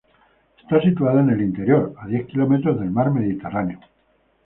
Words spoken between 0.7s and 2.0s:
situada en el interior,